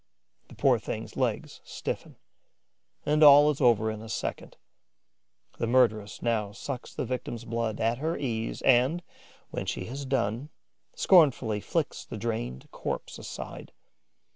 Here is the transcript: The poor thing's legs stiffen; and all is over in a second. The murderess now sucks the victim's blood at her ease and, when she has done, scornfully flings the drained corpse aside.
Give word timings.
The 0.47 0.55
poor 0.55 0.79
thing's 0.79 1.15
legs 1.15 1.61
stiffen; 1.63 2.15
and 3.05 3.21
all 3.21 3.51
is 3.51 3.61
over 3.61 3.91
in 3.91 4.01
a 4.01 4.09
second. 4.09 4.57
The 5.59 5.67
murderess 5.67 6.23
now 6.23 6.53
sucks 6.53 6.91
the 6.91 7.05
victim's 7.05 7.45
blood 7.45 7.79
at 7.79 7.99
her 7.99 8.17
ease 8.17 8.63
and, 8.63 9.03
when 9.51 9.67
she 9.67 9.85
has 9.85 10.05
done, 10.07 10.49
scornfully 10.95 11.59
flings 11.61 12.07
the 12.09 12.17
drained 12.17 12.67
corpse 12.71 13.19
aside. 13.19 13.73